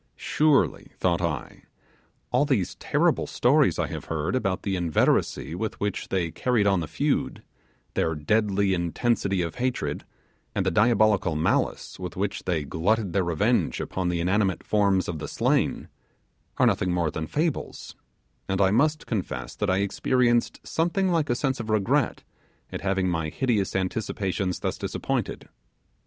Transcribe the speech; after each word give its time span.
Surely, 0.15 0.89
thought 0.97 1.21
I, 1.21 1.61
all 2.31 2.43
these 2.43 2.73
terrible 2.73 3.27
stories 3.27 3.77
I 3.77 3.85
have 3.89 4.05
heard 4.05 4.35
about 4.35 4.63
the 4.63 4.75
inveteracy 4.75 5.53
with 5.53 5.79
which 5.79 6.07
they 6.07 6.31
carried 6.31 6.65
on 6.65 6.79
the 6.79 6.87
feud, 6.87 7.43
their 7.93 8.15
deadly 8.15 8.73
intensity, 8.73 9.43
of 9.43 9.57
hatred 9.61 10.03
and 10.55 10.65
the 10.65 10.71
diabolical 10.71 11.35
malice 11.35 11.99
with 11.99 12.15
which 12.15 12.45
they 12.45 12.63
glutted 12.63 13.13
their 13.13 13.23
revenge 13.23 13.79
upon 13.79 14.09
the 14.09 14.19
inanimate 14.19 14.63
forms 14.63 15.07
of 15.07 15.19
the 15.19 15.27
slain, 15.27 15.87
are 16.57 16.65
nothing 16.65 16.91
more 16.91 17.11
than 17.11 17.27
fables, 17.27 17.95
and 18.49 18.59
I 18.59 18.71
must 18.71 19.05
confess 19.05 19.55
that 19.57 19.69
I 19.69 19.81
experienced 19.81 20.59
something 20.63 21.09
like 21.11 21.29
a 21.29 21.35
sense 21.35 21.59
of 21.59 21.69
regret 21.69 22.23
at 22.71 22.81
having 22.81 23.07
my 23.07 23.29
hideous 23.29 23.75
anticipations 23.75 24.61
thus 24.61 24.79
disappointed. 24.79 25.47